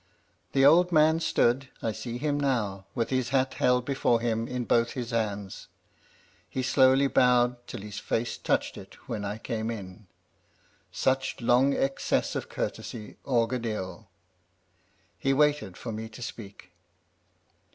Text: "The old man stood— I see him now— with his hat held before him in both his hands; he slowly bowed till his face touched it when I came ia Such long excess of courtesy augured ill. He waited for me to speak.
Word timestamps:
"The 0.53 0.65
old 0.65 0.91
man 0.91 1.19
stood— 1.19 1.69
I 1.83 1.91
see 1.91 2.17
him 2.17 2.39
now— 2.39 2.85
with 2.95 3.11
his 3.11 3.29
hat 3.29 3.53
held 3.53 3.85
before 3.85 4.19
him 4.19 4.47
in 4.47 4.63
both 4.65 4.93
his 4.93 5.11
hands; 5.11 5.67
he 6.49 6.63
slowly 6.63 7.05
bowed 7.05 7.67
till 7.67 7.81
his 7.81 7.99
face 7.99 8.35
touched 8.39 8.77
it 8.77 8.95
when 9.07 9.23
I 9.23 9.37
came 9.37 9.71
ia 9.71 9.99
Such 10.91 11.39
long 11.39 11.73
excess 11.75 12.35
of 12.35 12.49
courtesy 12.49 13.17
augured 13.25 13.67
ill. 13.67 14.07
He 15.19 15.33
waited 15.35 15.77
for 15.77 15.91
me 15.91 16.09
to 16.09 16.23
speak. 16.23 16.71